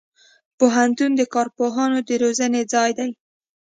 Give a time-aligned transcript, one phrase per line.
[0.57, 3.11] پوهنتون د کارپوهانو د روزنې ځای دی.